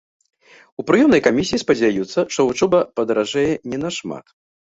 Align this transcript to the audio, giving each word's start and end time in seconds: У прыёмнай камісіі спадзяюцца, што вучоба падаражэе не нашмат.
У 0.83 0.85
прыёмнай 0.87 1.21
камісіі 1.27 1.59
спадзяюцца, 1.63 2.19
што 2.33 2.39
вучоба 2.49 2.79
падаражэе 3.01 3.53
не 3.69 3.77
нашмат. 3.85 4.25